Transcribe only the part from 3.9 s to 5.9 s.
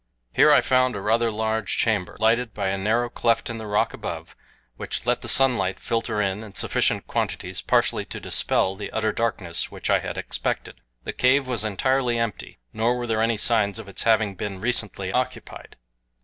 above which let the sunlight